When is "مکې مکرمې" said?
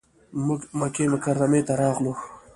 0.79-1.61